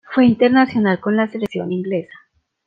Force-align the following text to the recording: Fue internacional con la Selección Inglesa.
Fue 0.15 0.25
internacional 0.25 0.99
con 0.99 1.15
la 1.15 1.27
Selección 1.27 1.71
Inglesa. 1.71 2.17